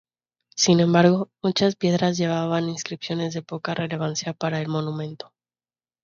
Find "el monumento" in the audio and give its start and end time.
4.59-5.31